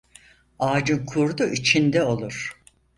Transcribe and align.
Ağacın 0.59 1.05
kurdu 1.05 1.43
içinde 1.47 2.03
olur 2.03 2.55